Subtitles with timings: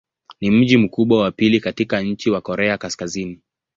[0.41, 3.41] Ni mji mkubwa wa pili katika nchi wa Korea Kaskazini.